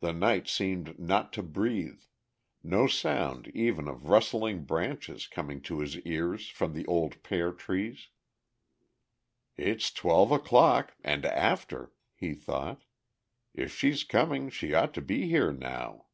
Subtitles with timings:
[0.00, 2.02] The night seemed not to breathe,
[2.64, 8.08] no sound even of rustling branches coming to his ears from the old pear trees.
[9.56, 12.82] "It's twelve o'clock, and after," he thought.
[13.54, 16.06] "If she's coming she ought to be here now."